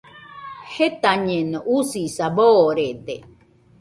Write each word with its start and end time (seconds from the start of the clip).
Jetañeno, 0.73 1.59
usisa 1.77 2.25
boorede. 2.35 3.15